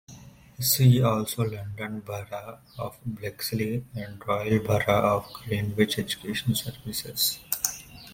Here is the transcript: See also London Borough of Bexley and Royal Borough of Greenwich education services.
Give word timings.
See 0.59 0.99
also 1.03 1.43
London 1.43 1.99
Borough 1.99 2.57
of 2.79 2.97
Bexley 3.05 3.85
and 3.93 4.19
Royal 4.27 4.57
Borough 4.63 5.17
of 5.17 5.31
Greenwich 5.45 5.99
education 5.99 6.55
services. 6.55 7.37